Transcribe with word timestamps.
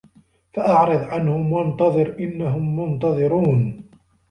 فَأَعرِض 0.53 0.99
عَنهُم 1.03 1.53
وَانتَظِر 1.53 2.15
إِنَّهُم 2.19 2.79
مُنتَظِرونَ 2.79 3.83